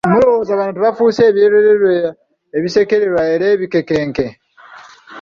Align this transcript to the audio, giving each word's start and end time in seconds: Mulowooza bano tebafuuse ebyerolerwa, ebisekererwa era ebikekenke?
Mulowooza 0.11 0.53
bano 0.59 0.71
tebafuuse 0.75 1.21
ebyerolerwa, 1.29 1.93
ebisekererwa 2.57 3.21
era 3.33 3.45
ebikekenke? 3.55 4.25